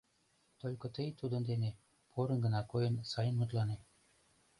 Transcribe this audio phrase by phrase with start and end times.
[0.61, 1.71] Только тый тудын дене,
[2.11, 3.77] порын гына койын, сайын мутлане.